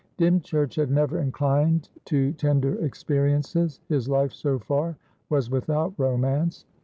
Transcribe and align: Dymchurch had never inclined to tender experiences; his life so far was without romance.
Dymchurch 0.17 0.73
had 0.77 0.89
never 0.89 1.19
inclined 1.19 1.89
to 2.05 2.33
tender 2.33 2.83
experiences; 2.83 3.81
his 3.87 4.09
life 4.09 4.33
so 4.33 4.57
far 4.57 4.97
was 5.29 5.51
without 5.51 5.93
romance. 5.95 6.65